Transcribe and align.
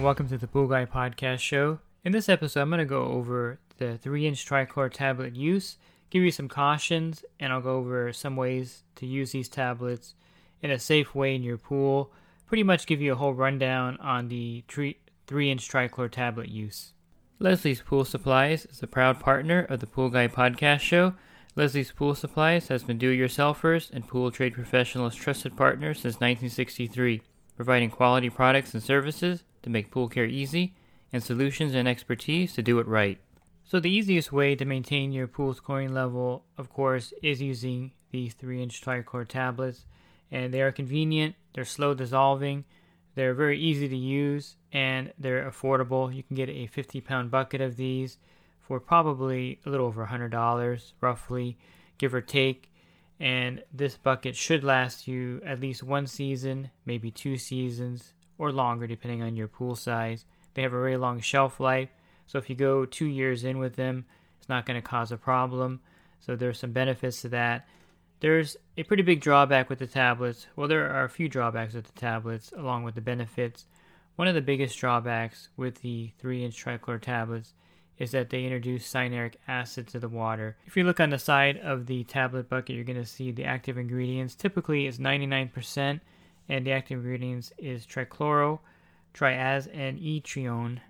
And 0.00 0.06
welcome 0.06 0.26
to 0.26 0.38
the 0.38 0.46
Pool 0.46 0.66
Guy 0.66 0.86
Podcast 0.86 1.40
Show. 1.40 1.78
In 2.04 2.12
this 2.12 2.30
episode, 2.30 2.62
I'm 2.62 2.70
going 2.70 2.78
to 2.78 2.86
go 2.86 3.04
over 3.04 3.58
the 3.76 3.98
3 3.98 4.28
inch 4.28 4.46
trichlor 4.46 4.90
tablet 4.90 5.36
use, 5.36 5.76
give 6.08 6.22
you 6.22 6.30
some 6.30 6.48
cautions, 6.48 7.22
and 7.38 7.52
I'll 7.52 7.60
go 7.60 7.76
over 7.76 8.10
some 8.10 8.34
ways 8.34 8.82
to 8.94 9.04
use 9.04 9.32
these 9.32 9.50
tablets 9.50 10.14
in 10.62 10.70
a 10.70 10.78
safe 10.78 11.14
way 11.14 11.34
in 11.34 11.42
your 11.42 11.58
pool. 11.58 12.14
Pretty 12.46 12.62
much 12.62 12.86
give 12.86 13.02
you 13.02 13.12
a 13.12 13.16
whole 13.16 13.34
rundown 13.34 13.98
on 13.98 14.28
the 14.28 14.64
3 14.68 14.96
inch 15.28 15.68
trichlor 15.68 16.10
tablet 16.10 16.48
use. 16.48 16.94
Leslie's 17.38 17.82
Pool 17.82 18.06
Supplies 18.06 18.64
is 18.64 18.82
a 18.82 18.86
proud 18.86 19.20
partner 19.20 19.66
of 19.68 19.80
the 19.80 19.86
Pool 19.86 20.08
Guy 20.08 20.28
Podcast 20.28 20.80
Show. 20.80 21.12
Leslie's 21.56 21.92
Pool 21.92 22.14
Supplies 22.14 22.68
has 22.68 22.82
been 22.82 22.96
do 22.96 23.10
it 23.10 23.18
yourselfers 23.18 23.90
and 23.90 24.08
pool 24.08 24.30
trade 24.30 24.54
professionals' 24.54 25.14
trusted 25.14 25.58
partner 25.58 25.92
since 25.92 26.14
1963, 26.14 27.20
providing 27.60 27.90
quality 27.90 28.30
products 28.30 28.72
and 28.72 28.82
services 28.82 29.44
to 29.60 29.68
make 29.68 29.90
pool 29.90 30.08
care 30.08 30.24
easy 30.24 30.72
and 31.12 31.22
solutions 31.22 31.74
and 31.74 31.86
expertise 31.86 32.54
to 32.54 32.62
do 32.62 32.78
it 32.78 32.88
right. 32.88 33.18
So, 33.64 33.78
the 33.78 33.90
easiest 33.90 34.32
way 34.32 34.56
to 34.56 34.64
maintain 34.64 35.12
your 35.12 35.26
pool's 35.26 35.60
chlorine 35.60 35.92
level, 35.92 36.46
of 36.56 36.70
course, 36.70 37.12
is 37.22 37.42
using 37.42 37.92
these 38.12 38.32
3 38.32 38.62
inch 38.62 38.80
trichlor 38.80 39.28
tablets. 39.28 39.84
And 40.30 40.54
they 40.54 40.62
are 40.62 40.72
convenient, 40.72 41.34
they're 41.52 41.66
slow 41.66 41.92
dissolving, 41.92 42.64
they're 43.14 43.34
very 43.34 43.60
easy 43.60 43.90
to 43.90 43.96
use, 43.96 44.56
and 44.72 45.12
they're 45.18 45.44
affordable. 45.44 46.14
You 46.14 46.22
can 46.22 46.36
get 46.36 46.48
a 46.48 46.66
50 46.66 47.02
pound 47.02 47.30
bucket 47.30 47.60
of 47.60 47.76
these 47.76 48.16
for 48.62 48.80
probably 48.80 49.60
a 49.66 49.68
little 49.68 49.86
over 49.86 50.06
$100, 50.06 50.92
roughly, 51.02 51.58
give 51.98 52.14
or 52.14 52.22
take. 52.22 52.69
And 53.20 53.62
this 53.72 53.98
bucket 53.98 54.34
should 54.34 54.64
last 54.64 55.06
you 55.06 55.42
at 55.44 55.60
least 55.60 55.82
one 55.82 56.06
season, 56.06 56.70
maybe 56.86 57.10
two 57.10 57.36
seasons, 57.36 58.14
or 58.38 58.50
longer, 58.50 58.86
depending 58.86 59.22
on 59.22 59.36
your 59.36 59.46
pool 59.46 59.76
size. 59.76 60.24
They 60.54 60.62
have 60.62 60.72
a 60.72 60.80
very 60.80 60.96
long 60.96 61.20
shelf 61.20 61.60
life, 61.60 61.90
so 62.26 62.38
if 62.38 62.48
you 62.48 62.56
go 62.56 62.86
two 62.86 63.06
years 63.06 63.44
in 63.44 63.58
with 63.58 63.76
them, 63.76 64.06
it's 64.38 64.48
not 64.48 64.64
going 64.64 64.80
to 64.80 64.88
cause 64.88 65.12
a 65.12 65.18
problem. 65.18 65.80
So 66.20 66.34
there's 66.34 66.58
some 66.58 66.72
benefits 66.72 67.20
to 67.22 67.28
that. 67.28 67.68
There's 68.20 68.56
a 68.76 68.82
pretty 68.82 69.02
big 69.02 69.20
drawback 69.20 69.68
with 69.68 69.78
the 69.78 69.86
tablets. 69.86 70.46
Well, 70.56 70.68
there 70.68 70.90
are 70.90 71.04
a 71.04 71.10
few 71.10 71.28
drawbacks 71.28 71.74
with 71.74 71.86
the 71.92 72.00
tablets, 72.00 72.52
along 72.56 72.84
with 72.84 72.94
the 72.94 73.00
benefits. 73.00 73.66
One 74.16 74.28
of 74.28 74.34
the 74.34 74.40
biggest 74.40 74.78
drawbacks 74.78 75.48
with 75.56 75.82
the 75.82 76.12
3 76.18 76.44
inch 76.44 76.64
trichlor 76.64 77.00
tablets 77.00 77.52
is 78.00 78.10
that 78.10 78.30
they 78.30 78.42
introduce 78.42 78.92
cyanuric 78.92 79.34
acid 79.46 79.86
to 79.88 80.00
the 80.00 80.08
water. 80.08 80.56
If 80.66 80.76
you 80.76 80.82
look 80.82 80.98
on 80.98 81.10
the 81.10 81.18
side 81.18 81.58
of 81.58 81.86
the 81.86 82.02
tablet 82.02 82.48
bucket, 82.48 82.74
you're 82.74 82.84
going 82.84 82.96
to 82.96 83.06
see 83.06 83.30
the 83.30 83.44
active 83.44 83.78
ingredients. 83.78 84.34
Typically, 84.34 84.88
it's 84.88 84.98
99%, 84.98 86.00
and 86.48 86.66
the 86.66 86.72
active 86.72 86.98
ingredients 86.98 87.52
is 87.58 87.86
trichloro, 87.86 88.58
triaz, 89.14 89.68
and 89.72 90.00
etrione. 90.00 90.80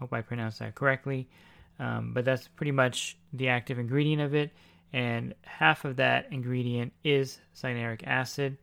Hope 0.00 0.12
I 0.12 0.22
pronounced 0.22 0.58
that 0.58 0.74
correctly. 0.74 1.28
Um, 1.78 2.12
but 2.12 2.24
that's 2.24 2.48
pretty 2.48 2.72
much 2.72 3.16
the 3.32 3.48
active 3.48 3.78
ingredient 3.78 4.22
of 4.22 4.34
it 4.34 4.50
and 4.94 5.34
half 5.42 5.84
of 5.84 5.96
that 5.96 6.28
ingredient 6.30 6.92
is 7.02 7.40
cyanuric 7.56 8.06
acid. 8.06 8.56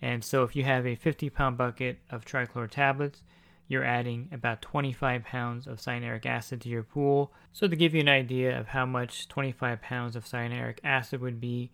And 0.00 0.24
so, 0.24 0.42
if 0.42 0.56
you 0.56 0.64
have 0.64 0.86
a 0.86 0.94
50 0.94 1.28
pound 1.28 1.58
bucket 1.58 1.98
of 2.10 2.24
trichlor 2.24 2.68
tablets, 2.68 3.22
you're 3.68 3.84
adding 3.84 4.28
about 4.32 4.62
25 4.62 5.24
pounds 5.24 5.66
of 5.66 5.78
cyanuric 5.78 6.26
acid 6.26 6.60
to 6.60 6.68
your 6.68 6.82
pool. 6.82 7.32
So, 7.52 7.66
to 7.66 7.76
give 7.76 7.94
you 7.94 8.00
an 8.00 8.08
idea 8.08 8.58
of 8.58 8.68
how 8.68 8.86
much 8.86 9.28
25 9.28 9.82
pounds 9.82 10.16
of 10.16 10.24
cyanuric 10.24 10.78
acid 10.84 11.20
would 11.20 11.40
be, 11.40 11.70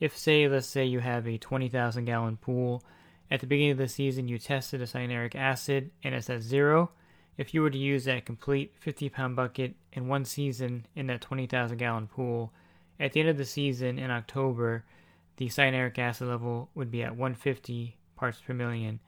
if, 0.00 0.16
say, 0.16 0.48
let's 0.48 0.66
say 0.66 0.84
you 0.84 1.00
have 1.00 1.26
a 1.26 1.38
20,000 1.38 2.04
gallon 2.04 2.36
pool, 2.36 2.82
at 3.30 3.40
the 3.40 3.46
beginning 3.46 3.72
of 3.72 3.78
the 3.78 3.88
season 3.88 4.28
you 4.28 4.38
tested 4.38 4.80
the 4.80 4.84
cyanuric 4.84 5.34
acid 5.34 5.90
and 6.02 6.14
it's 6.14 6.28
at 6.28 6.42
zero, 6.42 6.90
if 7.36 7.54
you 7.54 7.62
were 7.62 7.70
to 7.70 7.78
use 7.78 8.04
that 8.04 8.26
complete 8.26 8.74
50 8.80 9.08
pound 9.08 9.36
bucket 9.36 9.74
in 9.92 10.08
one 10.08 10.24
season 10.24 10.86
in 10.94 11.06
that 11.06 11.20
20,000 11.20 11.78
gallon 11.78 12.06
pool, 12.06 12.52
at 12.98 13.12
the 13.12 13.20
end 13.20 13.28
of 13.28 13.38
the 13.38 13.44
season 13.44 13.98
in 13.98 14.10
October, 14.10 14.84
the 15.36 15.46
cyanuric 15.46 15.98
acid 15.98 16.28
level 16.28 16.68
would 16.74 16.90
be 16.90 17.02
at 17.02 17.16
150 17.16 17.96
parts 18.14 18.38
per 18.46 18.52
million. 18.52 19.00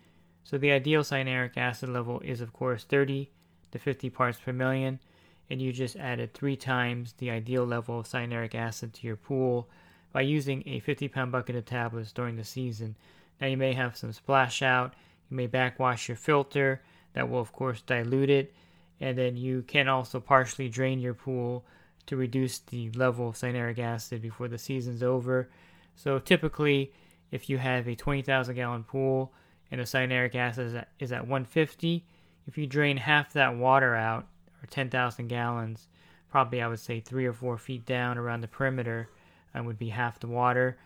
So 0.45 0.59
the 0.59 0.73
ideal 0.73 1.03
cyanuric 1.03 1.57
acid 1.57 1.89
level 1.89 2.21
is, 2.21 2.41
of 2.41 2.53
course, 2.53 2.85
30 2.85 3.31
to 3.71 3.79
50 3.79 4.11
parts 4.11 4.39
per 4.39 4.53
million, 4.53 5.01
and 5.49 5.61
you 5.61 5.73
just 5.73 5.97
added 5.97 6.35
three 6.35 6.57
times 6.57 7.15
the 7.15 7.31
ideal 7.31 7.65
level 7.65 8.01
of 8.01 8.09
cyanuric 8.09 8.55
acid 8.55 8.93
to 8.95 9.07
your 9.07 9.17
pool 9.17 9.69
by 10.13 10.21
using 10.21 10.63
a 10.67 10.81
50 10.81 11.09
pound 11.09 11.33
bucket 11.33 11.57
of 11.57 11.65
tablets 11.65 12.13
during 12.13 12.37
the 12.37 12.45
season. 12.45 12.97
Now, 13.41 13.47
you 13.47 13.57
may 13.57 13.73
have 13.73 13.97
some 13.97 14.13
splash 14.13 14.63
out, 14.63 14.95
you 15.31 15.37
may 15.37 15.47
backwash 15.47 16.09
your 16.09 16.17
filter, 16.17 16.83
that 17.15 17.29
will, 17.29 17.41
of 17.41 17.53
course, 17.53 17.81
dilute 17.83 18.31
it, 18.31 18.55
and 19.01 19.17
then 19.17 19.37
you 19.37 19.63
can 19.63 19.89
also 19.89 20.21
partially 20.21 20.69
drain 20.69 21.01
your 21.01 21.15
pool 21.15 21.65
to 22.07 22.17
reduce 22.17 22.59
the 22.59 22.91
level 22.91 23.29
of 23.29 23.37
cyanuric 23.37 23.79
acid 23.79 24.23
before 24.23 24.49
the 24.49 24.59
season's 24.59 25.03
over. 25.03 25.49
So 25.97 26.19
typically, 26.19 26.93
if 27.31 27.49
you 27.49 27.59
have 27.59 27.89
a 27.89 27.95
20,000 27.95 28.55
gallon 28.55 28.85
pool 28.85 29.33
and 29.73 29.81
the 29.81 29.85
cyanuric 29.85 30.35
acid 30.35 30.67
is 30.67 30.75
at, 30.75 30.89
is 30.99 31.13
at 31.13 31.23
150, 31.23 32.05
if 32.47 32.59
you 32.59 32.67
drain 32.67 32.99
half 32.99 33.33
that 33.33 33.57
water 33.57 33.95
out, 33.95 34.29
or 34.63 34.67
10,000 34.67 35.29
gallons, 35.29 35.89
probably 36.31 36.61
I 36.61 36.69
would 36.69 36.79
say 36.79 37.01
three 37.01 37.25
or 37.25 37.33
four 37.33 37.57
feet 37.57 37.87
down 37.87 38.19
around 38.19 38.43
the 38.43 38.49
perimeter, 38.49 39.09
um, 39.55 39.65
would 39.65 39.79
be 39.79 39.89
half 39.89 40.21
the 40.21 40.27
water. 40.27 40.77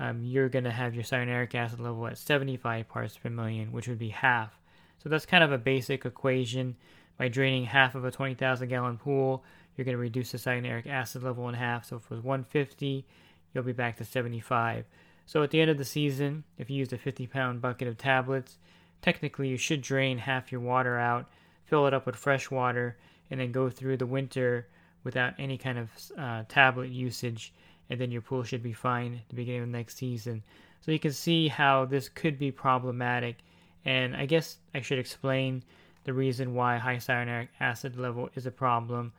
Um, 0.00 0.24
you're 0.24 0.48
going 0.48 0.64
to 0.64 0.72
have 0.72 0.92
your 0.94 1.04
cyanuric 1.04 1.54
acid 1.54 1.78
level 1.78 2.04
at 2.08 2.18
75 2.18 2.88
parts 2.88 3.16
per 3.16 3.30
million, 3.30 3.70
which 3.70 3.86
would 3.86 3.98
be 3.98 4.08
half. 4.08 4.58
So 5.02 5.08
that's 5.08 5.26
kind 5.26 5.44
of 5.44 5.52
a 5.52 5.58
basic 5.58 6.04
equation. 6.04 6.76
By 7.18 7.28
draining 7.28 7.66
half 7.66 7.94
of 7.94 8.04
a 8.04 8.10
20,000 8.10 8.68
gallon 8.68 8.98
pool, 8.98 9.44
you're 9.76 9.84
going 9.84 9.96
to 9.96 10.00
reduce 10.00 10.32
the 10.32 10.38
cyanuric 10.38 10.88
acid 10.88 11.22
level 11.22 11.48
in 11.48 11.54
half. 11.54 11.84
So 11.84 11.96
if 11.96 12.04
it 12.06 12.10
was 12.10 12.24
150, 12.24 13.06
you'll 13.54 13.62
be 13.62 13.72
back 13.72 13.98
to 13.98 14.04
75. 14.04 14.84
So 15.26 15.42
at 15.42 15.50
the 15.50 15.60
end 15.60 15.70
of 15.70 15.78
the 15.78 15.84
season, 15.84 16.44
if 16.58 16.68
you 16.68 16.76
used 16.76 16.92
a 16.92 16.98
50 16.98 17.26
pound 17.26 17.60
bucket 17.60 17.88
of 17.88 17.96
tablets, 17.96 18.58
technically 19.00 19.48
you 19.48 19.56
should 19.56 19.82
drain 19.82 20.18
half 20.18 20.52
your 20.52 20.60
water 20.60 20.98
out, 20.98 21.26
fill 21.64 21.86
it 21.86 21.94
up 21.94 22.06
with 22.06 22.16
fresh 22.16 22.50
water, 22.50 22.96
and 23.30 23.40
then 23.40 23.52
go 23.52 23.70
through 23.70 23.96
the 23.96 24.06
winter 24.06 24.66
without 25.04 25.34
any 25.38 25.58
kind 25.58 25.78
of 25.78 25.90
uh, 26.18 26.44
tablet 26.48 26.90
usage, 26.90 27.52
and 27.90 28.00
then 28.00 28.10
your 28.10 28.22
pool 28.22 28.42
should 28.42 28.62
be 28.62 28.72
fine 28.72 29.14
at 29.14 29.28
the 29.28 29.34
beginning 29.34 29.62
of 29.62 29.68
the 29.68 29.78
next 29.78 29.96
season. 29.96 30.42
So 30.80 30.92
you 30.92 30.98
can 30.98 31.12
see 31.12 31.48
how 31.48 31.84
this 31.84 32.08
could 32.08 32.38
be 32.38 32.50
problematic, 32.50 33.36
and 33.84 34.16
I 34.16 34.26
guess 34.26 34.58
I 34.74 34.80
should 34.80 34.98
explain 34.98 35.62
the 36.04 36.12
reason 36.12 36.54
why 36.54 36.78
high 36.78 36.96
cyanuric 36.96 37.48
acid 37.60 37.96
level 37.96 38.28
is 38.34 38.46
a 38.46 38.50
problem. 38.50 39.12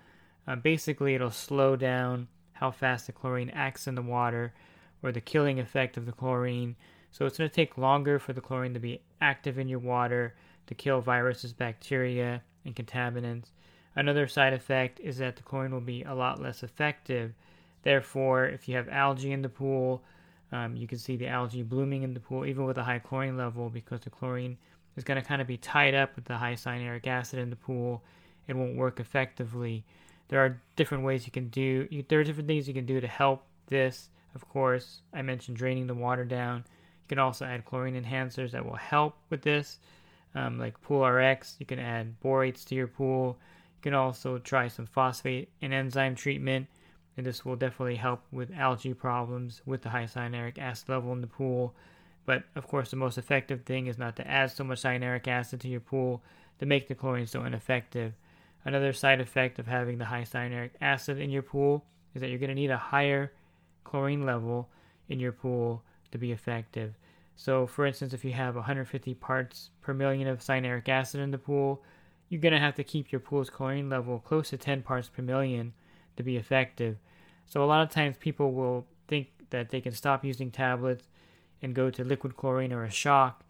Uh, 0.47 0.55
basically, 0.57 1.15
it'll 1.15 1.31
slow 1.31 1.75
down 1.75 2.27
how 2.53 2.71
fast 2.71 3.07
the 3.07 3.13
chlorine 3.13 3.49
acts 3.49 3.87
in 3.87 3.95
the 3.95 4.01
water 4.01 4.53
or 5.03 5.11
the 5.11 5.21
killing 5.21 5.59
effect 5.59 5.97
of 5.97 6.05
the 6.05 6.11
chlorine. 6.11 6.75
So 7.11 7.25
it's 7.25 7.37
going 7.37 7.49
to 7.49 7.55
take 7.55 7.77
longer 7.77 8.17
for 8.17 8.33
the 8.33 8.41
chlorine 8.41 8.73
to 8.73 8.79
be 8.79 9.01
active 9.21 9.59
in 9.59 9.67
your 9.67 9.79
water 9.79 10.33
to 10.65 10.73
kill 10.73 11.01
viruses, 11.01 11.53
bacteria, 11.53 12.41
and 12.65 12.75
contaminants. 12.75 13.47
Another 13.95 14.27
side 14.27 14.53
effect 14.53 14.99
is 15.01 15.17
that 15.17 15.35
the 15.35 15.43
chlorine 15.43 15.71
will 15.71 15.81
be 15.81 16.03
a 16.03 16.15
lot 16.15 16.41
less 16.41 16.63
effective. 16.63 17.33
Therefore, 17.83 18.45
if 18.45 18.67
you 18.67 18.75
have 18.75 18.89
algae 18.89 19.33
in 19.33 19.41
the 19.41 19.49
pool, 19.49 20.01
um, 20.51 20.75
you 20.75 20.87
can 20.87 20.97
see 20.97 21.17
the 21.17 21.27
algae 21.27 21.61
blooming 21.61 22.03
in 22.03 22.13
the 22.13 22.19
pool, 22.19 22.45
even 22.45 22.65
with 22.65 22.77
a 22.77 22.83
high 22.83 22.99
chlorine 22.99 23.37
level, 23.37 23.69
because 23.69 24.01
the 24.01 24.09
chlorine 24.09 24.57
is 24.95 25.03
going 25.03 25.21
to 25.21 25.27
kind 25.27 25.41
of 25.41 25.47
be 25.47 25.57
tied 25.57 25.93
up 25.93 26.15
with 26.15 26.25
the 26.25 26.37
high 26.37 26.53
cyanuric 26.53 27.05
acid 27.05 27.39
in 27.39 27.49
the 27.49 27.55
pool. 27.55 28.01
It 28.47 28.55
won't 28.55 28.75
work 28.75 28.99
effectively 28.99 29.83
there 30.33 30.43
are 30.43 30.59
different 30.75 31.03
ways 31.03 31.25
you 31.25 31.31
can 31.31 31.47
do 31.49 31.87
you, 31.91 32.03
there 32.07 32.19
are 32.19 32.23
different 32.23 32.47
things 32.47 32.67
you 32.67 32.73
can 32.73 32.85
do 32.85 32.99
to 32.99 33.07
help 33.07 33.45
this 33.67 34.09
of 34.35 34.47
course 34.49 35.01
i 35.13 35.21
mentioned 35.21 35.57
draining 35.57 35.87
the 35.87 35.93
water 35.93 36.25
down 36.25 36.57
you 36.57 37.07
can 37.09 37.19
also 37.19 37.45
add 37.45 37.65
chlorine 37.65 38.01
enhancers 38.01 38.51
that 38.51 38.65
will 38.65 38.75
help 38.75 39.17
with 39.29 39.41
this 39.41 39.79
um, 40.35 40.57
like 40.57 40.79
pool 40.81 41.05
rx 41.05 41.55
you 41.59 41.65
can 41.65 41.79
add 41.79 42.15
borates 42.23 42.65
to 42.65 42.75
your 42.75 42.87
pool 42.87 43.37
you 43.77 43.81
can 43.81 43.93
also 43.93 44.37
try 44.37 44.67
some 44.67 44.85
phosphate 44.85 45.49
and 45.61 45.73
enzyme 45.73 46.15
treatment 46.15 46.67
and 47.15 47.25
this 47.25 47.45
will 47.45 47.55
definitely 47.55 47.95
help 47.95 48.21
with 48.31 48.51
algae 48.57 48.93
problems 48.93 49.61
with 49.65 49.81
the 49.81 49.89
high 49.89 50.05
cyanuric 50.05 50.57
acid 50.57 50.89
level 50.89 51.13
in 51.13 51.21
the 51.21 51.27
pool. 51.27 51.75
But 52.25 52.43
of 52.55 52.67
course, 52.67 52.89
the 52.89 52.95
most 52.95 53.17
effective 53.17 53.63
thing 53.63 53.87
is 53.87 53.97
not 53.97 54.15
to 54.15 54.27
add 54.27 54.51
so 54.51 54.63
much 54.63 54.81
cyanuric 54.81 55.27
acid 55.27 55.61
to 55.61 55.67
your 55.67 55.79
pool 55.79 56.23
to 56.59 56.65
make 56.65 56.87
the 56.87 56.95
chlorine 56.95 57.27
so 57.27 57.43
ineffective. 57.43 58.13
Another 58.65 58.93
side 58.93 59.21
effect 59.21 59.59
of 59.59 59.67
having 59.67 59.97
the 59.97 60.05
high 60.05 60.23
cyanuric 60.23 60.71
acid 60.81 61.19
in 61.19 61.29
your 61.29 61.41
pool 61.41 61.85
is 62.15 62.21
that 62.21 62.29
you're 62.29 62.39
going 62.39 62.49
to 62.49 62.55
need 62.55 62.71
a 62.71 62.77
higher 62.77 63.31
chlorine 63.83 64.25
level 64.25 64.69
in 65.09 65.19
your 65.19 65.31
pool 65.31 65.83
to 66.11 66.17
be 66.17 66.31
effective. 66.31 66.93
So, 67.35 67.65
for 67.65 67.85
instance, 67.85 68.13
if 68.13 68.23
you 68.23 68.33
have 68.33 68.55
150 68.55 69.13
parts 69.15 69.71
per 69.81 69.93
million 69.93 70.27
of 70.27 70.39
cyanuric 70.39 70.87
acid 70.87 71.19
in 71.19 71.31
the 71.31 71.37
pool, 71.37 71.83
you're 72.29 72.41
going 72.41 72.53
to 72.53 72.59
have 72.59 72.75
to 72.75 72.83
keep 72.83 73.11
your 73.11 73.19
pool's 73.19 73.49
chlorine 73.49 73.89
level 73.89 74.19
close 74.19 74.49
to 74.49 74.57
10 74.57 74.83
parts 74.83 75.09
per 75.09 75.21
million 75.21 75.73
to 76.15 76.23
be 76.23 76.37
effective. 76.37 76.97
So, 77.45 77.63
a 77.63 77.65
lot 77.65 77.83
of 77.83 77.89
times 77.89 78.15
people 78.19 78.53
will 78.53 78.85
think 79.07 79.27
that 79.49 79.69
they 79.69 79.81
can 79.81 79.93
stop 79.93 80.23
using 80.23 80.51
tablets 80.51 81.09
and 81.61 81.73
go 81.73 81.89
to 81.89 82.03
liquid 82.03 82.35
chlorine 82.37 82.73
or 82.73 82.83
a 82.83 82.91
shock 82.91 83.43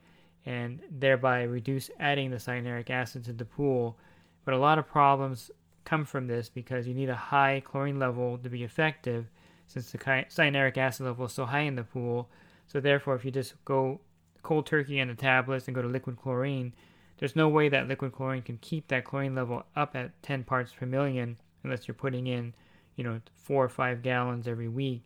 and 0.46 0.80
thereby 0.90 1.44
reduce 1.44 1.90
adding 2.00 2.30
the 2.32 2.38
cyanuric 2.38 2.90
acid 2.90 3.24
to 3.26 3.34
the 3.34 3.46
pool. 3.46 3.98
But 4.46 4.54
a 4.54 4.58
lot 4.58 4.78
of 4.78 4.88
problems 4.88 5.52
come 5.86 6.06
from 6.06 6.28
this 6.28 6.50
because 6.50 6.88
you 6.88 6.94
need 6.94 7.10
a 7.10 7.16
high 7.16 7.62
chlorine 7.66 8.00
level 8.00 8.38
to 8.38 8.50
be 8.50 8.64
effective 8.64 9.28
since 9.74 9.92
the 9.92 9.98
cyanuric 9.98 10.78
acid 10.78 11.08
level 11.08 11.26
is 11.26 11.34
so 11.34 11.46
high 11.46 11.62
in 11.62 11.76
the 11.76 11.84
pool. 11.84 12.30
So 12.68 12.80
therefore, 12.80 13.16
if 13.16 13.26
you 13.26 13.32
just 13.32 13.56
go 13.66 14.02
cold 14.44 14.68
turkey 14.68 15.02
on 15.02 15.08
the 15.08 15.16
tablets 15.16 15.68
and 15.68 15.74
go 15.74 15.82
to 15.82 15.88
liquid 15.88 16.18
chlorine, 16.22 16.74
there's 17.18 17.36
no 17.36 17.50
way 17.50 17.70
that 17.70 17.88
liquid 17.88 18.12
chlorine 18.12 18.44
can 18.44 18.58
keep 18.58 18.88
that 18.90 19.04
chlorine 19.04 19.34
level 19.34 19.66
up 19.76 19.96
at 19.96 20.22
10 20.22 20.44
parts 20.44 20.72
per 20.72 20.86
million 20.86 21.38
unless 21.64 21.88
you're 21.88 21.96
putting 21.96 22.28
in, 22.28 22.54
you 22.96 23.04
know, 23.04 23.20
four 23.36 23.66
or 23.66 23.70
five 23.70 24.04
gallons 24.04 24.48
every 24.48 24.68
week. 24.68 25.02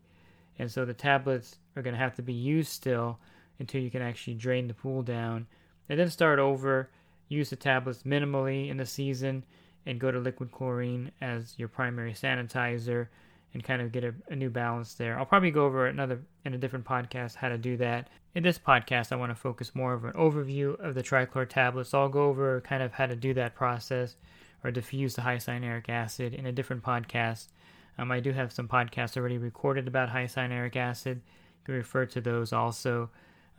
And 0.60 0.70
so 0.70 0.84
the 0.84 0.94
tablets 0.94 1.60
are 1.78 1.82
going 1.82 1.94
to 1.94 2.02
have 2.02 2.16
to 2.16 2.22
be 2.22 2.34
used 2.34 2.72
still 2.72 3.20
until 3.60 3.82
you 3.82 3.90
can 3.90 4.02
actually 4.02 4.34
drain 4.34 4.68
the 4.68 4.74
pool 4.74 5.02
down. 5.02 5.48
And 5.88 5.98
then 5.98 6.10
start 6.10 6.40
over, 6.40 6.90
use 7.30 7.52
the 7.52 7.56
tablets 7.56 8.04
minimally 8.04 8.70
in 8.70 8.76
the 8.76 8.86
season, 8.86 9.46
and 9.86 10.00
go 10.00 10.12
to 10.12 10.20
liquid 10.20 10.52
chlorine 10.52 11.12
as 11.22 11.54
your 11.58 11.70
primary 11.70 12.12
sanitizer 12.12 13.08
and 13.54 13.64
kind 13.64 13.82
of 13.82 13.92
get 13.92 14.04
a, 14.04 14.14
a, 14.30 14.36
new 14.36 14.50
balance 14.50 14.94
there. 14.94 15.18
I'll 15.18 15.26
probably 15.26 15.52
go 15.52 15.66
over 15.66 15.88
another 15.88 16.22
in 16.46 16.54
a 16.54 16.58
different 16.58 16.86
podcast 16.86 17.36
how 17.36 17.50
to 17.50 17.58
do 17.58 17.78
that. 17.78 18.10
In 18.36 18.44
this 18.44 18.60
podcast, 18.60 19.12
I 19.12 19.16
want 19.16 19.32
to 19.32 19.36
focus 19.36 19.74
more 19.74 19.94
of 19.94 20.06
an 20.06 20.14
overview 20.14 20.80
of 20.80 20.94
the 20.96 21.02
trichlor 21.02 21.48
tablets. 21.48 21.90
So 21.90 22.02
I'll 22.02 22.10
go 22.10 22.26
over 22.26 22.62
kind 22.62 22.84
of 22.84 22.94
how 22.94 23.08
to 23.08 23.16
do 23.16 23.34
that 23.34 23.56
process 23.56 24.16
or 24.64 24.72
diffuse 24.72 25.16
the 25.16 25.22
high 25.22 25.38
cyanuric 25.38 25.90
acid 25.90 26.34
in 26.34 26.46
a 26.46 26.52
different 26.52 26.84
podcast. 26.84 27.48
Um, 27.98 28.12
I 28.12 28.20
do 28.20 28.32
have 28.32 28.52
some 28.52 28.68
podcasts 28.68 29.18
already 29.18 29.38
recorded 29.38 29.88
about 29.88 30.10
high 30.10 30.26
cyanuric 30.26 30.76
acid. 30.76 31.22
You 31.26 31.66
can 31.66 31.76
refer 31.76 32.06
to 32.06 32.22
those 32.22 32.54
also. 32.54 33.10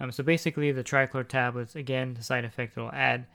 Um, 0.01 0.13
so 0.13 0.23
basically, 0.23 0.71
the 0.71 0.85
trichlor 0.85 1.27
tablets, 1.27 1.75
again, 1.75 2.15
the 2.15 2.23
side 2.23 2.45
effect 2.45 2.77
it 2.77 2.81
will 2.81 2.93
add 2.93 3.27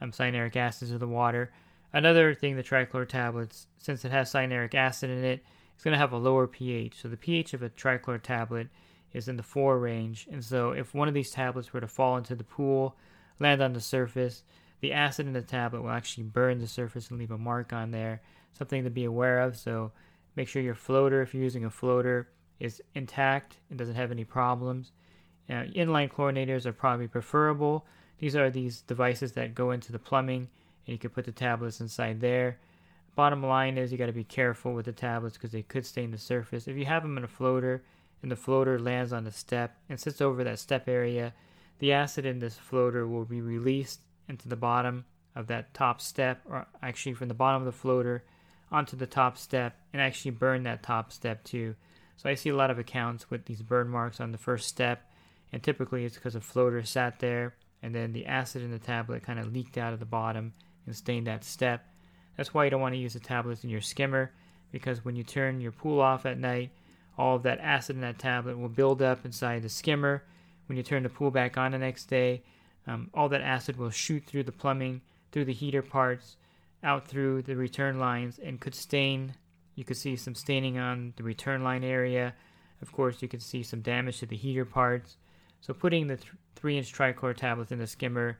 um, 0.00 0.12
cyanuric 0.12 0.56
acid 0.56 0.88
to 0.88 0.98
the 0.98 1.08
water. 1.08 1.52
Another 1.92 2.34
thing, 2.34 2.56
the 2.56 2.62
trichlor 2.62 3.08
tablets, 3.08 3.66
since 3.78 4.04
it 4.04 4.12
has 4.12 4.32
cyanuric 4.32 4.74
acid 4.74 5.10
in 5.10 5.24
it, 5.24 5.44
it's 5.74 5.84
going 5.84 5.92
to 5.92 5.98
have 5.98 6.12
a 6.12 6.18
lower 6.18 6.46
pH. 6.46 7.00
So 7.00 7.08
the 7.08 7.16
pH 7.16 7.54
of 7.54 7.62
a 7.62 7.70
trichlor 7.70 8.20
tablet 8.22 8.68
is 9.12 9.28
in 9.28 9.36
the 9.36 9.42
4 9.42 9.78
range. 9.78 10.28
And 10.30 10.44
so 10.44 10.70
if 10.70 10.94
one 10.94 11.08
of 11.08 11.14
these 11.14 11.30
tablets 11.30 11.72
were 11.72 11.80
to 11.80 11.88
fall 11.88 12.16
into 12.16 12.34
the 12.34 12.44
pool, 12.44 12.96
land 13.38 13.60
on 13.60 13.72
the 13.72 13.80
surface, 13.80 14.44
the 14.80 14.92
acid 14.92 15.26
in 15.26 15.32
the 15.32 15.42
tablet 15.42 15.82
will 15.82 15.90
actually 15.90 16.24
burn 16.24 16.58
the 16.58 16.66
surface 16.66 17.10
and 17.10 17.18
leave 17.18 17.30
a 17.30 17.38
mark 17.38 17.72
on 17.72 17.90
there. 17.90 18.22
Something 18.52 18.84
to 18.84 18.90
be 18.90 19.04
aware 19.04 19.40
of. 19.40 19.56
So 19.56 19.92
make 20.36 20.48
sure 20.48 20.62
your 20.62 20.74
floater, 20.74 21.22
if 21.22 21.34
you're 21.34 21.42
using 21.42 21.64
a 21.64 21.70
floater, 21.70 22.28
is 22.58 22.82
intact 22.94 23.58
and 23.70 23.78
doesn't 23.78 23.96
have 23.96 24.10
any 24.10 24.24
problems. 24.24 24.92
Now, 25.48 25.64
inline 25.64 26.10
chlorinators 26.10 26.66
are 26.66 26.72
probably 26.72 27.08
preferable. 27.08 27.86
These 28.18 28.36
are 28.36 28.50
these 28.50 28.82
devices 28.82 29.32
that 29.32 29.54
go 29.54 29.72
into 29.72 29.90
the 29.90 29.98
plumbing, 29.98 30.48
and 30.86 30.92
you 30.92 30.98
can 30.98 31.10
put 31.10 31.24
the 31.24 31.32
tablets 31.32 31.80
inside 31.80 32.20
there. 32.20 32.58
Bottom 33.14 33.42
line 33.42 33.76
is 33.76 33.92
you 33.92 33.98
got 33.98 34.06
to 34.06 34.12
be 34.12 34.24
careful 34.24 34.72
with 34.72 34.86
the 34.86 34.92
tablets 34.92 35.36
because 35.36 35.52
they 35.52 35.62
could 35.62 35.84
stain 35.84 36.10
the 36.10 36.18
surface. 36.18 36.66
If 36.66 36.76
you 36.76 36.86
have 36.86 37.02
them 37.02 37.18
in 37.18 37.24
a 37.24 37.28
floater 37.28 37.82
and 38.22 38.30
the 38.30 38.36
floater 38.36 38.78
lands 38.78 39.12
on 39.12 39.24
the 39.24 39.30
step 39.30 39.76
and 39.88 40.00
sits 40.00 40.20
over 40.20 40.42
that 40.44 40.58
step 40.58 40.88
area, 40.88 41.34
the 41.78 41.92
acid 41.92 42.24
in 42.24 42.38
this 42.38 42.56
floater 42.56 43.06
will 43.06 43.24
be 43.24 43.42
released 43.42 44.00
into 44.28 44.48
the 44.48 44.56
bottom 44.56 45.04
of 45.34 45.46
that 45.48 45.74
top 45.74 46.00
step, 46.00 46.40
or 46.48 46.66
actually 46.82 47.14
from 47.14 47.28
the 47.28 47.34
bottom 47.34 47.62
of 47.62 47.66
the 47.66 47.72
floater 47.72 48.24
onto 48.70 48.96
the 48.96 49.06
top 49.06 49.36
step, 49.36 49.76
and 49.92 50.00
actually 50.00 50.30
burn 50.30 50.62
that 50.62 50.82
top 50.82 51.12
step 51.12 51.44
too. 51.44 51.74
So 52.16 52.30
I 52.30 52.34
see 52.34 52.50
a 52.50 52.56
lot 52.56 52.70
of 52.70 52.78
accounts 52.78 53.30
with 53.30 53.44
these 53.44 53.62
burn 53.62 53.88
marks 53.88 54.20
on 54.20 54.32
the 54.32 54.38
first 54.38 54.68
step, 54.68 55.10
and 55.52 55.62
typically 55.62 56.04
it's 56.04 56.14
because 56.14 56.34
a 56.34 56.40
floater 56.40 56.82
sat 56.82 57.18
there 57.18 57.54
and 57.82 57.94
then 57.94 58.12
the 58.12 58.26
acid 58.26 58.62
in 58.62 58.70
the 58.70 58.78
tablet 58.78 59.22
kind 59.22 59.38
of 59.38 59.52
leaked 59.52 59.76
out 59.76 59.92
of 59.92 59.98
the 59.98 60.06
bottom 60.06 60.54
and 60.86 60.96
stained 60.96 61.26
that 61.26 61.44
step 61.44 61.86
that's 62.36 62.54
why 62.54 62.64
you 62.64 62.70
don't 62.70 62.80
want 62.80 62.94
to 62.94 63.00
use 63.00 63.12
the 63.12 63.20
tablets 63.20 63.64
in 63.64 63.70
your 63.70 63.80
skimmer 63.80 64.32
because 64.70 65.04
when 65.04 65.16
you 65.16 65.22
turn 65.22 65.60
your 65.60 65.72
pool 65.72 66.00
off 66.00 66.26
at 66.26 66.38
night, 66.38 66.70
all 67.18 67.36
of 67.36 67.42
that 67.42 67.60
acid 67.60 67.96
in 67.96 68.02
that 68.02 68.18
tablet 68.18 68.58
will 68.58 68.70
build 68.70 69.02
up 69.02 69.24
inside 69.24 69.62
the 69.62 69.68
skimmer. 69.68 70.24
When 70.66 70.76
you 70.76 70.82
turn 70.82 71.02
the 71.02 71.10
pool 71.10 71.30
back 71.30 71.58
on 71.58 71.72
the 71.72 71.78
next 71.78 72.06
day, 72.06 72.42
um, 72.86 73.10
all 73.12 73.28
that 73.28 73.42
acid 73.42 73.76
will 73.76 73.90
shoot 73.90 74.24
through 74.26 74.44
the 74.44 74.52
plumbing, 74.52 75.02
through 75.30 75.44
the 75.44 75.52
heater 75.52 75.82
parts, 75.82 76.36
out 76.82 77.06
through 77.06 77.42
the 77.42 77.54
return 77.54 77.98
lines, 77.98 78.40
and 78.42 78.60
could 78.60 78.74
stain. 78.74 79.34
You 79.74 79.84
could 79.84 79.96
see 79.96 80.16
some 80.16 80.34
staining 80.34 80.78
on 80.78 81.12
the 81.16 81.22
return 81.22 81.62
line 81.62 81.84
area. 81.84 82.34
Of 82.80 82.92
course, 82.92 83.20
you 83.20 83.28
could 83.28 83.42
see 83.42 83.62
some 83.62 83.82
damage 83.82 84.18
to 84.18 84.26
the 84.26 84.36
heater 84.36 84.64
parts. 84.64 85.16
So, 85.60 85.72
putting 85.72 86.08
the 86.08 86.16
th- 86.16 86.32
3 86.56 86.78
inch 86.78 86.92
trichlor 86.92 87.36
tablets 87.36 87.70
in 87.70 87.78
the 87.78 87.86
skimmer 87.86 88.38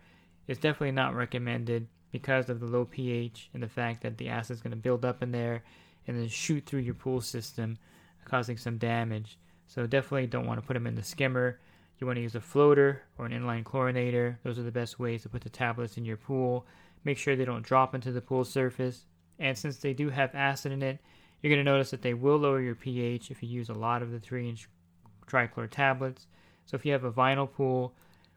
is 0.49 0.59
definitely 0.59 0.93
not 0.93 1.15
recommended 1.15 1.87
because 2.13 2.49
of 2.49 2.61
the 2.61 2.67
low 2.67 2.85
pH 2.85 3.51
and 3.55 3.63
the 3.63 3.69
fact 3.69 4.03
that 4.03 4.19
the 4.19 4.29
acid 4.29 4.55
is 4.55 4.63
going 4.63 4.71
to 4.71 4.77
build 4.77 5.05
up 5.05 5.23
in 5.23 5.33
there 5.33 5.65
and 6.07 6.17
then 6.17 6.29
shoot 6.29 6.65
through 6.67 6.81
your 6.81 6.95
pool 6.95 7.21
system, 7.21 7.79
causing 8.25 8.57
some 8.57 8.79
damage. 8.79 9.39
So 9.67 9.87
definitely 9.87 10.27
don't 10.27 10.47
want 10.47 10.61
to 10.61 10.67
put 10.67 10.75
them 10.75 10.87
in 10.87 10.95
the 10.95 11.03
skimmer. 11.03 11.59
You 11.99 12.07
want 12.07 12.17
to 12.19 12.23
use 12.23 12.35
a 12.35 12.41
floater 12.41 13.03
or 13.17 13.27
an 13.27 13.33
inline 13.33 13.65
chlorinator. 13.65 14.37
Those 14.43 14.59
are 14.59 14.65
the 14.65 14.71
best 14.71 14.99
ways 14.99 15.23
to 15.23 15.29
put 15.29 15.43
the 15.43 15.49
tablets 15.49 15.97
in 15.97 16.05
your 16.05 16.17
pool. 16.17 16.67
Make 17.05 17.17
sure 17.17 17.35
they 17.35 17.45
don't 17.45 17.65
drop 17.65 17.95
into 17.95 18.13
the 18.13 18.21
pool 18.21 18.45
surface. 18.45 19.07
And 19.39 19.57
since 19.57 19.79
they 19.79 19.95
do 19.95 20.11
have 20.11 20.35
acid 20.35 20.73
in 20.73 20.83
it, 20.83 20.99
you're 21.41 21.53
going 21.53 21.65
to 21.65 21.71
notice 21.71 21.91
that 21.91 22.03
they 22.03 22.15
will 22.15 22.37
lower 22.37 22.61
your 22.61 22.75
pH 22.75 23.31
if 23.31 23.43
you 23.43 23.49
use 23.49 23.69
a 23.69 23.75
lot 23.75 24.03
of 24.03 24.11
the 24.11 24.21
3 24.21 24.49
inch 24.49 24.69
trichlor 25.27 25.69
tablets. 25.71 26.27
So 26.67 26.77
if 26.77 26.85
you 26.85 26.93
have 26.93 27.05
a 27.05 27.13
vinyl 27.13 27.51
pool 27.51 27.95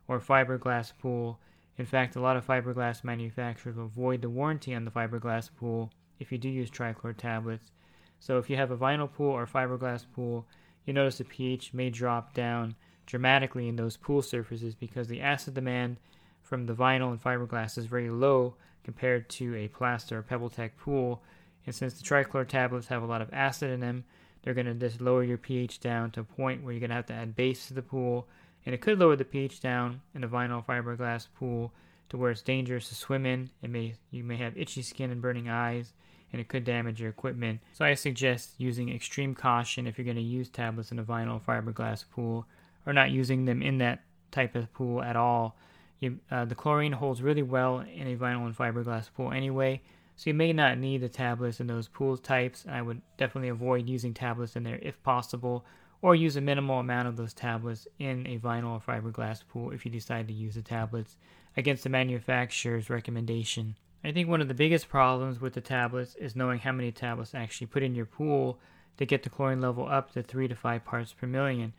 or 0.08 0.20
fiberglass 0.20 0.94
pool, 0.98 1.40
in 1.78 1.86
fact, 1.86 2.16
a 2.16 2.22
lot 2.22 2.38
of 2.38 2.48
fiberglass 2.48 3.04
manufacturers 3.04 3.76
will 3.76 3.88
void 3.88 4.22
the 4.22 4.30
warranty 4.30 4.74
on 4.74 4.86
the 4.86 4.92
fiberglass 4.92 5.50
pool 5.56 5.92
if 6.20 6.32
you 6.32 6.38
do 6.38 6.50
use 6.50 6.70
trichlor 6.70 7.16
tablets. 7.16 7.72
So 8.20 8.38
if 8.38 8.50
you 8.50 8.56
have 8.56 8.72
a 8.72 8.78
vinyl 8.78 9.12
pool 9.12 9.32
or 9.32 9.46
fiberglass 9.46 10.06
pool, 10.16 10.46
you 10.86 10.94
notice 10.94 11.18
the 11.18 11.26
pH 11.26 11.74
may 11.74 11.90
drop 11.90 12.34
down 12.34 12.76
dramatically 13.06 13.68
in 13.68 13.76
those 13.76 13.98
pool 13.98 14.22
surfaces 14.22 14.74
because 14.74 15.08
the 15.08 15.22
acid 15.22 15.54
demand 15.54 15.98
from 16.42 16.66
the 16.66 16.74
vinyl 16.74 17.12
and 17.12 17.22
fiberglass 17.22 17.78
is 17.78 17.86
very 17.86 18.10
low 18.10 18.56
compared 18.84 19.28
to 19.30 19.56
a 19.56 19.68
plaster 19.68 20.20
or 20.20 20.24
PebbleTec 20.24 20.72
pool. 20.78 21.22
And 21.66 21.76
since 21.76 21.96
the 21.96 22.04
trichlor 22.04 22.48
tablets 22.48 22.88
have 22.88 23.04
a 23.04 23.08
lot 23.08 23.22
of 23.22 23.34
acid 23.34 23.72
in 23.72 23.80
them, 23.80 24.06
they're 24.44 24.54
going 24.54 24.68
to 24.68 24.76
just 24.76 25.02
lower 25.02 25.24
your 25.24 25.40
pH 25.40 25.80
down 25.80 26.12
to 26.12 26.22
a 26.22 26.24
point 26.24 26.64
where 26.64 26.72
you're 26.72 26.80
going 26.80 26.92
to 26.92 26.96
have 26.96 27.08
to 27.08 27.14
add 27.14 27.36
base 27.36 27.68
to 27.68 27.74
the 27.74 27.82
pool 27.82 28.28
and 28.66 28.74
it 28.74 28.82
could 28.82 29.00
lower 29.00 29.16
the 29.16 29.26
pH 29.26 29.60
down 29.62 30.02
in 30.14 30.24
a 30.24 30.28
vinyl 30.28 30.66
fiberglass 30.66 31.28
pool 31.36 31.74
to 32.10 32.18
where 32.18 32.32
it's 32.32 32.42
dangerous 32.42 32.90
to 32.90 32.96
swim 32.96 33.26
in. 33.26 33.50
It 33.62 33.70
may 33.70 33.96
you 34.12 34.24
may 34.24 34.38
have 34.38 34.58
itchy 34.58 34.82
skin 34.82 35.12
and 35.12 35.22
burning 35.22 35.50
eyes, 35.50 35.94
and 36.32 36.42
it 36.42 36.48
could 36.48 36.64
damage 36.64 37.00
your 37.00 37.10
equipment. 37.10 37.62
So 37.74 37.86
I 37.86 37.94
suggest 37.94 38.56
using 38.58 38.90
extreme 38.90 39.36
caution 39.36 39.88
if 39.88 39.98
you're 39.98 40.06
going 40.06 40.18
to 40.18 40.22
use 40.22 40.50
tablets 40.50 40.92
in 40.92 41.00
a 41.00 41.04
vinyl 41.04 41.42
fiberglass 41.42 42.06
pool, 42.10 42.46
or 42.86 42.94
not 42.94 43.12
using 43.12 43.46
them 43.46 43.62
in 43.62 43.78
that 43.80 44.04
type 44.32 44.56
of 44.56 44.74
pool 44.74 45.02
at 45.02 45.16
all. 45.16 45.58
You, 46.00 46.20
uh, 46.30 46.46
the 46.46 46.56
chlorine 46.56 46.92
holds 46.92 47.22
really 47.22 47.42
well 47.42 47.80
in 47.80 48.08
a 48.08 48.18
vinyl 48.18 48.46
and 48.46 48.56
fiberglass 48.56 49.10
pool 49.16 49.32
anyway, 49.32 49.82
so 50.16 50.30
you 50.30 50.34
may 50.34 50.54
not 50.54 50.78
need 50.78 51.02
the 51.02 51.10
tablets 51.10 51.60
in 51.60 51.68
those 51.68 51.88
pool 51.88 52.18
types. 52.18 52.66
I 52.70 52.82
would 52.82 53.02
definitely 53.18 53.50
avoid 53.50 53.88
using 53.88 54.14
tablets 54.14 54.56
in 54.56 54.64
there 54.64 54.80
if 54.82 55.02
possible, 55.04 55.66
or 56.06 56.14
use 56.14 56.36
a 56.36 56.42
minimal 56.42 56.78
amount 56.78 57.08
of 57.08 57.18
those 57.18 57.34
tablets 57.34 57.88
in 57.98 58.28
a 58.28 58.38
vinyl 58.38 58.74
or 58.74 58.80
fiberglass 58.80 59.42
pool 59.50 59.72
if 59.72 59.84
you 59.84 59.90
decide 59.90 60.28
to 60.28 60.34
use 60.36 60.54
the 60.54 60.62
tablets 60.62 61.18
against 61.58 61.82
the 61.82 61.90
manufacturer's 61.90 62.92
recommendation. 62.92 63.76
I 64.04 64.12
think 64.12 64.30
one 64.30 64.40
of 64.40 64.48
the 64.48 64.54
biggest 64.54 64.88
problems 64.88 65.42
with 65.42 65.54
the 65.54 65.62
tablets 65.62 66.14
is 66.14 66.36
knowing 66.36 66.60
how 66.60 66.74
many 66.74 66.92
tablets 66.92 67.34
actually 67.34 67.66
put 67.66 67.82
in 67.82 67.96
your 67.96 68.06
pool 68.06 68.60
to 68.98 69.06
get 69.08 69.24
the 69.24 69.32
chlorine 69.32 69.62
level 69.62 69.88
up 69.88 70.14
to 70.14 70.22
3 70.22 70.48
to 70.48 70.54
5 70.54 70.86
parts 70.86 71.12
per 71.12 71.26
million. 71.26 71.74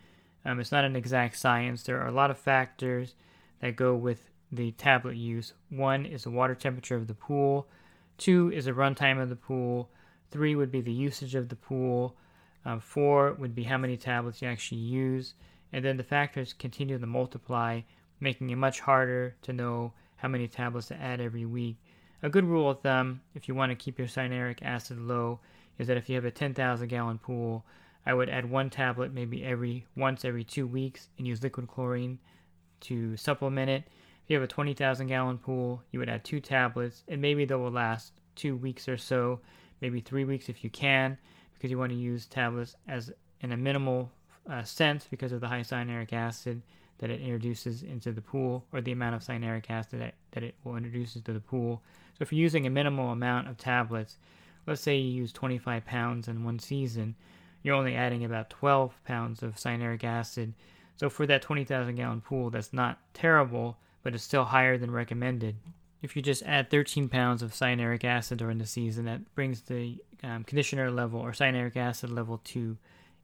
Um, 0.44 0.58
it's 0.58 0.72
not 0.72 0.84
an 0.84 0.96
exact 0.96 1.36
science. 1.36 1.84
There 1.84 2.02
are 2.02 2.08
a 2.08 2.12
lot 2.12 2.32
of 2.32 2.36
factors 2.36 3.14
that 3.60 3.76
go 3.76 3.94
with 3.94 4.28
the 4.50 4.72
tablet 4.72 5.14
use. 5.14 5.52
One 5.70 6.04
is 6.04 6.24
the 6.24 6.30
water 6.30 6.56
temperature 6.56 6.96
of 6.96 7.06
the 7.06 7.14
pool, 7.14 7.68
two 8.18 8.50
is 8.52 8.64
the 8.64 8.72
runtime 8.72 9.22
of 9.22 9.28
the 9.28 9.36
pool, 9.36 9.88
three 10.32 10.56
would 10.56 10.72
be 10.72 10.80
the 10.80 10.90
usage 10.90 11.36
of 11.36 11.48
the 11.48 11.54
pool, 11.54 12.16
Um, 12.66 12.80
four 12.80 13.32
would 13.34 13.54
be 13.54 13.62
how 13.62 13.78
many 13.78 13.96
tablets 13.96 14.42
you 14.42 14.48
actually 14.48 14.80
use. 14.80 15.34
And 15.72 15.84
then 15.84 15.96
the 15.96 16.02
factors 16.02 16.52
continue 16.52 16.98
to 16.98 17.06
multiply, 17.06 17.82
making 18.18 18.50
it 18.50 18.56
much 18.56 18.80
harder 18.80 19.36
to 19.42 19.52
know 19.52 19.92
how 20.16 20.28
many 20.28 20.48
tablets 20.48 20.88
to 20.88 21.00
add 21.00 21.20
every 21.20 21.46
week. 21.46 21.76
A 22.24 22.28
good 22.28 22.44
rule 22.44 22.68
of 22.68 22.80
thumb, 22.80 23.20
if 23.34 23.46
you 23.46 23.54
want 23.54 23.70
to 23.70 23.76
keep 23.76 23.98
your 23.98 24.08
cyanuric 24.08 24.62
acid 24.62 24.98
low, 24.98 25.38
is 25.78 25.86
that 25.86 25.96
if 25.96 26.08
you 26.08 26.16
have 26.16 26.24
a 26.24 26.30
10,000 26.30 26.88
gallon 26.88 27.18
pool, 27.18 27.64
I 28.04 28.14
would 28.14 28.28
add 28.28 28.50
one 28.50 28.68
tablet 28.68 29.12
maybe 29.12 29.44
every 29.44 29.86
once 29.96 30.24
every 30.24 30.42
two 30.42 30.66
weeks 30.66 31.08
and 31.18 31.26
use 31.26 31.42
liquid 31.42 31.68
chlorine 31.68 32.18
to 32.80 33.16
supplement 33.16 33.70
it. 33.70 33.84
If 34.24 34.30
you 34.30 34.36
have 34.36 34.44
a 34.44 34.48
20,000 34.48 35.06
gallon 35.06 35.38
pool, 35.38 35.82
you 35.92 36.00
would 36.00 36.08
add 36.08 36.24
two 36.24 36.40
tablets, 36.40 37.04
and 37.06 37.22
maybe 37.22 37.44
they 37.44 37.54
will 37.54 37.70
last 37.70 38.12
two 38.34 38.56
weeks 38.56 38.88
or 38.88 38.96
so, 38.96 39.40
maybe 39.80 40.00
three 40.00 40.24
weeks 40.24 40.48
if 40.48 40.64
you 40.64 40.70
can, 40.70 41.18
because 41.56 41.70
you 41.70 41.78
want 41.78 41.90
to 41.92 41.98
use 41.98 42.26
tablets 42.26 42.76
as 42.88 43.12
in 43.40 43.52
a 43.52 43.56
minimal 43.56 44.10
uh, 44.50 44.62
sense 44.62 45.06
because 45.10 45.32
of 45.32 45.40
the 45.40 45.48
high 45.48 45.60
cyanuric 45.60 46.12
acid 46.12 46.62
that 46.98 47.10
it 47.10 47.20
introduces 47.20 47.82
into 47.82 48.12
the 48.12 48.20
pool, 48.20 48.64
or 48.72 48.80
the 48.80 48.92
amount 48.92 49.14
of 49.14 49.22
cyanuric 49.22 49.70
acid 49.70 50.00
that, 50.00 50.14
that 50.32 50.42
it 50.42 50.54
will 50.64 50.76
introduce 50.76 51.16
into 51.16 51.32
the 51.32 51.40
pool. 51.40 51.82
So 52.14 52.22
if 52.22 52.32
you're 52.32 52.40
using 52.40 52.66
a 52.66 52.70
minimal 52.70 53.10
amount 53.10 53.48
of 53.48 53.58
tablets, 53.58 54.16
let's 54.66 54.80
say 54.80 54.96
you 54.96 55.10
use 55.10 55.32
25 55.32 55.84
pounds 55.84 56.28
in 56.28 56.44
one 56.44 56.58
season, 56.58 57.14
you're 57.62 57.74
only 57.74 57.94
adding 57.94 58.24
about 58.24 58.48
12 58.50 58.94
pounds 59.04 59.42
of 59.42 59.56
cyanuric 59.56 60.04
acid. 60.04 60.54
So 60.96 61.10
for 61.10 61.26
that 61.26 61.42
20,000 61.42 61.96
gallon 61.96 62.22
pool, 62.22 62.48
that's 62.48 62.72
not 62.72 62.98
terrible, 63.12 63.76
but 64.02 64.14
it's 64.14 64.24
still 64.24 64.44
higher 64.44 64.78
than 64.78 64.90
recommended. 64.90 65.56
If 66.00 66.16
you 66.16 66.22
just 66.22 66.44
add 66.44 66.70
13 66.70 67.08
pounds 67.08 67.42
of 67.42 67.52
cyanuric 67.52 68.04
acid 68.04 68.38
during 68.38 68.58
the 68.58 68.66
season, 68.66 69.04
that 69.04 69.34
brings 69.34 69.62
the 69.62 69.98
um, 70.22 70.44
conditioner 70.44 70.90
level 70.90 71.20
or 71.20 71.32
cyanuric 71.32 71.76
acid 71.76 72.10
level 72.10 72.40
to 72.44 72.76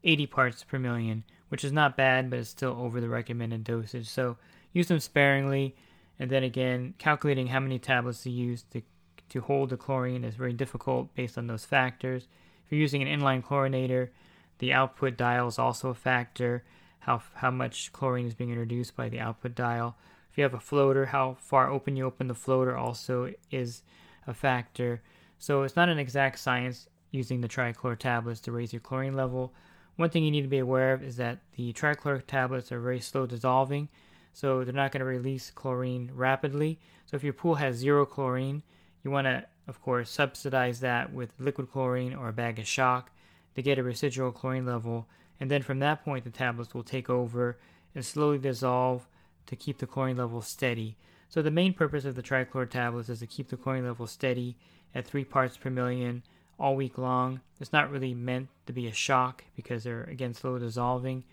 80 0.04 0.26
parts 0.26 0.64
per 0.64 0.78
million, 0.78 1.24
which 1.48 1.64
is 1.64 1.72
not 1.72 1.96
bad, 1.96 2.30
but 2.30 2.38
it's 2.38 2.50
still 2.50 2.76
over 2.78 3.00
the 3.00 3.08
recommended 3.08 3.64
dosage. 3.64 4.08
So 4.08 4.36
use 4.72 4.88
them 4.88 5.00
sparingly. 5.00 5.74
And 6.18 6.30
then 6.30 6.42
again, 6.42 6.94
calculating 6.98 7.48
how 7.48 7.60
many 7.60 7.78
tablets 7.78 8.22
to 8.24 8.30
use 8.30 8.64
to, 8.72 8.82
to 9.30 9.40
hold 9.40 9.70
the 9.70 9.76
chlorine 9.76 10.24
is 10.24 10.34
very 10.34 10.52
difficult 10.52 11.14
based 11.14 11.38
on 11.38 11.46
those 11.46 11.64
factors. 11.64 12.28
If 12.64 12.72
you're 12.72 12.80
using 12.80 13.02
an 13.02 13.20
inline 13.20 13.44
chlorinator, 13.44 14.10
the 14.58 14.72
output 14.72 15.16
dial 15.16 15.48
is 15.48 15.58
also 15.58 15.88
a 15.88 15.94
factor, 15.94 16.64
how, 17.00 17.22
how 17.34 17.50
much 17.50 17.92
chlorine 17.92 18.26
is 18.26 18.34
being 18.34 18.50
introduced 18.50 18.94
by 18.94 19.08
the 19.08 19.18
output 19.18 19.54
dial. 19.54 19.96
If 20.30 20.38
you 20.38 20.44
have 20.44 20.54
a 20.54 20.60
floater, 20.60 21.06
how 21.06 21.36
far 21.40 21.68
open 21.68 21.96
you 21.96 22.04
open 22.04 22.28
the 22.28 22.34
floater 22.34 22.76
also 22.76 23.32
is 23.50 23.82
a 24.26 24.32
factor. 24.32 25.02
So 25.42 25.64
it's 25.64 25.74
not 25.74 25.88
an 25.88 25.98
exact 25.98 26.38
science 26.38 26.86
using 27.10 27.40
the 27.40 27.48
trichlor 27.48 27.98
tablets 27.98 28.38
to 28.42 28.52
raise 28.52 28.72
your 28.72 28.78
chlorine 28.78 29.16
level. 29.16 29.52
One 29.96 30.08
thing 30.08 30.22
you 30.22 30.30
need 30.30 30.42
to 30.42 30.48
be 30.48 30.60
aware 30.60 30.92
of 30.92 31.02
is 31.02 31.16
that 31.16 31.40
the 31.56 31.72
trichlor 31.72 32.24
tablets 32.24 32.70
are 32.70 32.78
very 32.78 33.00
slow 33.00 33.26
dissolving, 33.26 33.88
so 34.32 34.62
they're 34.62 34.72
not 34.72 34.92
going 34.92 35.00
to 35.00 35.04
release 35.04 35.50
chlorine 35.50 36.12
rapidly. 36.14 36.78
So 37.06 37.16
if 37.16 37.24
your 37.24 37.32
pool 37.32 37.56
has 37.56 37.74
zero 37.74 38.06
chlorine, 38.06 38.62
you 39.02 39.10
want 39.10 39.24
to, 39.24 39.44
of 39.66 39.82
course, 39.82 40.10
subsidize 40.10 40.78
that 40.78 41.12
with 41.12 41.34
liquid 41.40 41.72
chlorine 41.72 42.14
or 42.14 42.28
a 42.28 42.32
bag 42.32 42.60
of 42.60 42.68
shock 42.68 43.10
to 43.56 43.62
get 43.62 43.80
a 43.80 43.82
residual 43.82 44.30
chlorine 44.30 44.64
level. 44.64 45.08
And 45.40 45.50
then 45.50 45.62
from 45.62 45.80
that 45.80 46.04
point, 46.04 46.22
the 46.22 46.30
tablets 46.30 46.72
will 46.72 46.84
take 46.84 47.10
over 47.10 47.58
and 47.96 48.04
slowly 48.04 48.38
dissolve 48.38 49.08
to 49.46 49.56
keep 49.56 49.78
the 49.78 49.88
chlorine 49.88 50.18
level 50.18 50.40
steady. 50.40 50.96
So 51.28 51.42
the 51.42 51.50
main 51.50 51.74
purpose 51.74 52.04
of 52.04 52.14
the 52.14 52.22
trichlor 52.22 52.70
tablets 52.70 53.08
is 53.08 53.18
to 53.18 53.26
keep 53.26 53.48
the 53.48 53.56
chlorine 53.56 53.84
level 53.84 54.06
steady 54.06 54.56
at 54.94 55.06
3 55.06 55.24
parts 55.24 55.56
per 55.56 55.70
million 55.70 56.22
all 56.58 56.76
week 56.76 56.96
long. 56.96 57.40
It's 57.60 57.72
not 57.72 57.90
really 57.90 58.14
meant 58.14 58.48
to 58.66 58.72
be 58.72 58.86
a 58.86 58.92
shock 58.92 59.44
because 59.56 59.84
they're 59.84 60.04
again 60.04 60.32
slow 60.32 60.58
dissolving, 60.58 61.24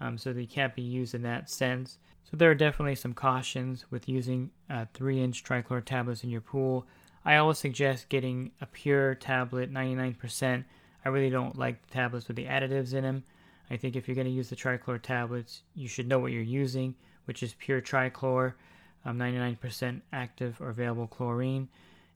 um, 0.00 0.16
so 0.16 0.32
they 0.32 0.46
can't 0.46 0.74
be 0.74 0.82
used 0.82 1.14
in 1.14 1.22
that 1.22 1.50
sense. 1.50 1.98
So 2.30 2.36
there 2.36 2.50
are 2.50 2.54
definitely 2.54 2.94
some 2.94 3.14
cautions 3.14 3.86
with 3.90 4.08
using 4.08 4.50
uh, 4.70 4.84
three-inch 4.94 5.42
trichlor 5.44 5.84
tablets 5.84 6.22
in 6.22 6.30
your 6.30 6.42
pool. 6.42 6.86
I 7.24 7.36
always 7.36 7.58
suggest 7.58 8.08
getting 8.08 8.52
a 8.60 8.66
pure 8.66 9.14
tablet, 9.14 9.72
99%. 9.72 10.64
I 11.04 11.08
really 11.08 11.30
don't 11.30 11.58
like 11.58 11.86
tablets 11.90 12.28
with 12.28 12.36
the 12.36 12.44
additives 12.44 12.94
in 12.94 13.02
them. 13.02 13.24
I 13.70 13.76
think 13.76 13.96
if 13.96 14.06
you're 14.06 14.14
going 14.14 14.26
to 14.26 14.32
use 14.32 14.50
the 14.50 14.56
trichlor 14.56 15.00
tablets, 15.00 15.62
you 15.74 15.88
should 15.88 16.08
know 16.08 16.18
what 16.18 16.32
you're 16.32 16.42
using, 16.42 16.94
which 17.24 17.42
is 17.42 17.54
pure 17.54 17.80
trichlor, 17.80 18.54
um, 19.04 19.18
99% 19.18 20.02
active 20.12 20.60
or 20.60 20.68
available 20.68 21.06
chlorine 21.06 21.68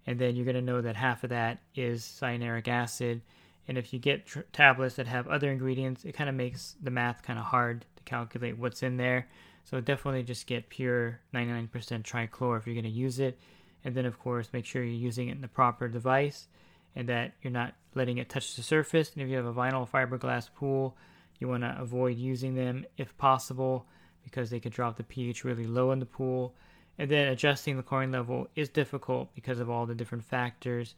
and 0.06 0.18
then 0.18 0.34
you're 0.36 0.44
going 0.44 0.56
to 0.56 0.62
know 0.62 0.80
that 0.80 0.96
half 0.96 1.24
of 1.24 1.30
that 1.30 1.58
is 1.74 2.02
cyanuric 2.02 2.68
acid. 2.68 3.22
And 3.68 3.78
if 3.78 3.92
you 3.92 3.98
get 3.98 4.26
tr- 4.26 4.40
tablets 4.52 4.96
that 4.96 5.06
have 5.06 5.28
other 5.28 5.50
ingredients, 5.50 6.04
it 6.04 6.12
kind 6.12 6.28
of 6.28 6.34
makes 6.34 6.74
the 6.82 6.90
math 6.90 7.22
kind 7.22 7.38
of 7.38 7.44
hard 7.44 7.84
to 7.96 8.02
calculate 8.04 8.58
what's 8.58 8.82
in 8.82 8.96
there. 8.96 9.28
So 9.64 9.80
definitely 9.80 10.24
just 10.24 10.46
get 10.46 10.68
pure 10.68 11.20
99% 11.32 11.70
trichlor 11.70 12.58
if 12.58 12.66
you're 12.66 12.74
going 12.74 12.84
to 12.84 12.90
use 12.90 13.20
it. 13.20 13.38
And 13.84 13.94
then, 13.94 14.06
of 14.06 14.18
course, 14.18 14.48
make 14.52 14.66
sure 14.66 14.82
you're 14.82 14.94
using 14.94 15.28
it 15.28 15.32
in 15.32 15.40
the 15.40 15.48
proper 15.48 15.88
device 15.88 16.48
and 16.94 17.08
that 17.08 17.32
you're 17.42 17.52
not 17.52 17.74
letting 17.94 18.18
it 18.18 18.28
touch 18.28 18.56
the 18.56 18.62
surface. 18.62 19.12
And 19.14 19.22
if 19.22 19.28
you 19.28 19.36
have 19.36 19.46
a 19.46 19.52
vinyl 19.52 19.88
fiberglass 19.88 20.48
pool, 20.54 20.96
you 21.38 21.48
want 21.48 21.62
to 21.62 21.76
avoid 21.78 22.16
using 22.18 22.54
them 22.54 22.84
if 22.96 23.16
possible 23.18 23.86
because 24.24 24.50
they 24.50 24.60
could 24.60 24.72
drop 24.72 24.96
the 24.96 25.02
pH 25.02 25.44
really 25.44 25.66
low 25.66 25.90
in 25.92 25.98
the 25.98 26.06
pool. 26.06 26.54
And 27.02 27.10
then 27.10 27.26
adjusting 27.26 27.76
the 27.76 27.82
chlorine 27.82 28.12
level 28.12 28.46
is 28.54 28.68
difficult 28.68 29.34
because 29.34 29.58
of 29.58 29.68
all 29.68 29.86
the 29.86 29.94
different 29.94 30.22
factors 30.22 30.94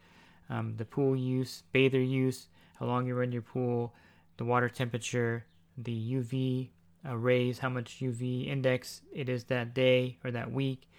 um, 0.51 0.75
the 0.77 0.85
pool 0.85 1.17
use, 1.17 1.63
bather 1.73 1.99
use, 1.99 2.49
how 2.79 2.85
long 2.85 3.07
you 3.07 3.15
run 3.15 3.33
your 3.33 3.41
pool, 3.41 3.95
the 4.37 4.45
water 4.45 4.69
temperature, 4.69 5.47
the 5.79 6.13
UV 6.13 6.69
uh, 7.09 7.17
rays, 7.17 7.59
how 7.59 7.71
much 7.71 8.01
UV 8.01 8.47
index 8.47 9.01
it 9.15 9.31
is 9.31 9.45
that 9.45 9.73
day 9.73 10.19
or 10.23 10.31
that 10.31 10.53
week, 10.53 10.91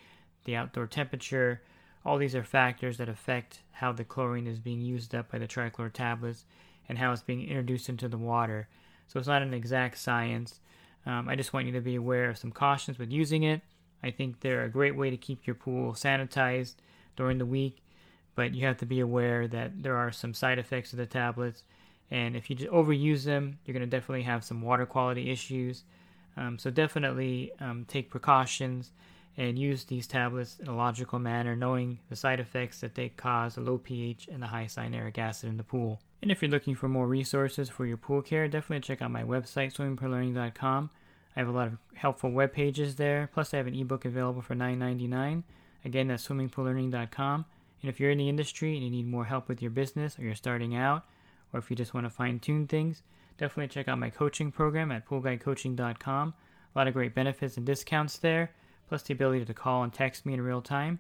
the 0.46 0.56
outdoor 0.56 0.88
temperature. 0.88 1.62
All 2.04 2.18
these 2.18 2.34
are 2.34 2.44
factors 2.44 2.98
that 2.98 3.08
affect 3.08 3.60
how 3.74 3.92
the 3.92 4.06
chlorine 4.06 4.48
is 4.48 4.58
being 4.58 4.82
used 4.82 5.14
up 5.14 5.32
by 5.32 5.38
the 5.38 5.48
trichlor 5.48 5.94
tablets 5.94 6.46
and 6.90 6.98
how 6.98 7.12
it's 7.12 7.22
being 7.22 7.48
introduced 7.48 7.90
into 7.90 8.08
the 8.08 8.18
water. 8.18 8.68
So 9.06 9.20
it's 9.20 9.28
not 9.28 9.44
an 9.44 9.54
exact 9.54 10.00
science. 10.00 10.62
Um, 11.06 11.30
I 11.30 11.36
just 11.36 11.54
want 11.54 11.68
you 11.68 11.74
to 11.74 11.82
be 11.82 11.94
aware 11.94 12.32
of 12.32 12.40
some 12.40 12.52
cautions 12.52 12.98
with 12.98 13.12
using 13.12 13.44
it. 13.44 13.62
I 14.04 14.12
think 14.12 14.40
they're 14.40 14.64
a 14.64 14.70
great 14.70 14.96
way 14.96 15.10
to 15.10 15.18
keep 15.18 15.48
your 15.48 15.56
pool 15.56 15.94
sanitized 15.94 16.75
during 17.16 17.38
the 17.38 17.46
week, 17.46 17.82
but 18.36 18.54
you 18.54 18.66
have 18.66 18.78
to 18.78 18.86
be 18.86 19.00
aware 19.00 19.48
that 19.48 19.82
there 19.82 19.96
are 19.96 20.12
some 20.12 20.34
side 20.34 20.60
effects 20.60 20.94
of 20.94 20.98
the 20.98 21.06
tablets. 21.06 21.64
And 22.12 22.36
if 22.36 22.50
you 22.50 22.56
just 22.56 22.72
overuse 22.72 23.24
them, 23.24 23.58
you're 23.66 23.74
going 23.74 23.90
to 23.90 23.98
definitely 23.98 24.24
have 24.24 24.44
some 24.44 24.62
water 24.62 24.86
quality 24.86 25.32
issues. 25.32 25.84
Um, 26.38 26.60
so 26.60 26.70
definitely 26.70 27.52
um, 27.60 27.86
take 27.88 28.10
precautions 28.10 28.92
and 29.38 29.60
use 29.60 29.84
these 29.86 30.08
tablets 30.08 30.58
in 30.60 30.68
a 30.68 30.75
logical 30.75 31.20
manner, 31.20 31.56
knowing 31.56 32.00
the 32.10 32.16
side 32.16 32.40
effects 32.40 32.80
that 32.82 32.96
they 32.96 33.10
cause, 33.10 33.56
the 33.56 33.62
low 33.62 33.78
pH 33.78 34.30
and 34.32 34.42
the 34.42 34.48
high 34.48 34.66
cyanuric 34.66 35.18
acid 35.18 35.50
in 35.50 35.58
the 35.58 35.64
pool. 35.64 36.00
And 36.22 36.32
if 36.32 36.42
you're 36.42 36.52
looking 36.52 36.75
for 36.75 36.88
more 36.88 37.08
resources 37.08 37.70
for 37.70 37.86
your 37.86 37.98
pool 37.98 38.22
care, 38.22 38.48
definitely 38.48 38.82
check 38.82 39.02
out 39.02 39.12
my 39.12 39.24
website, 39.24 39.75
swimmingpoollearning.com. 39.75 40.90
I 41.36 41.39
have 41.39 41.50
a 41.50 41.51
lot 41.51 41.68
of 41.68 41.77
helpful 41.96 42.32
web 42.32 42.54
pages 42.54 42.96
there. 42.96 43.30
Plus, 43.34 43.54
I 43.54 43.58
have 43.58 43.68
an 43.68 43.75
ebook 43.75 44.06
available 44.06 44.42
for 44.42 44.56
$9.99. 44.56 45.44
Again, 45.84 46.08
that's 46.08 46.27
swimmingpoollearning.com. 46.27 47.46
And 47.82 47.89
if 47.89 48.00
you're 48.00 48.12
in 48.12 48.18
the 48.18 48.30
industry 48.30 48.74
and 48.75 48.84
you 48.84 48.89
need 48.89 49.08
more 49.08 49.25
help 49.25 49.48
with 49.48 49.62
your 49.62 49.72
business, 49.72 50.18
or 50.18 50.24
you're 50.24 50.36
starting 50.36 50.75
out, 50.75 51.06
or 51.54 51.60
if 51.60 51.70
you 51.70 51.75
just 51.75 51.94
want 51.94 52.06
to 52.06 52.10
fine 52.10 52.39
tune 52.39 52.68
things, 52.68 53.04
definitely 53.38 53.68
check 53.68 53.88
out 53.88 54.00
my 54.00 54.10
coaching 54.10 54.51
program 54.51 54.92
at 54.92 55.08
poolguycoaching.com. 55.08 56.34
A 56.74 56.77
lot 56.77 56.88
of 56.88 56.94
great 56.94 57.13
benefits 57.13 57.58
and 57.58 57.65
discounts 57.65 58.18
there, 58.18 58.51
plus 58.88 59.04
the 59.04 59.13
ability 59.13 59.46
to 59.46 59.54
call 59.54 59.84
and 59.84 59.94
text 59.94 60.25
me 60.25 60.34
in 60.34 60.42
real 60.42 60.62
time. 60.62 61.00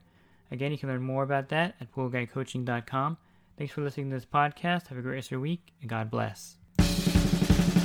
Again, 0.51 0.71
you 0.71 0.77
can 0.77 0.89
learn 0.89 1.01
more 1.01 1.23
about 1.23 1.49
that 1.49 1.75
at 1.81 1.93
poolguycoaching.com. 1.93 3.17
Thanks 3.57 3.73
for 3.73 3.81
listening 3.81 4.09
to 4.09 4.17
this 4.17 4.25
podcast. 4.25 4.87
Have 4.87 4.97
a 4.97 5.01
great 5.01 5.15
rest 5.15 5.27
of 5.27 5.31
your 5.31 5.39
week, 5.39 5.73
and 5.81 5.89
God 5.89 6.11
bless. 6.11 6.64